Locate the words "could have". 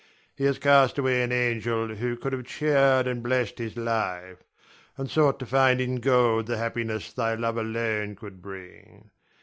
2.17-2.43